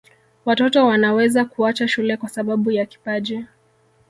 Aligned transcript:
watoto 0.45 0.85
wanaweza 0.85 1.45
kuacha 1.45 1.87
shule 1.87 2.17
kwa 2.17 2.29
sababu 2.29 2.71
ya 2.71 2.85
kipaji 2.85 3.45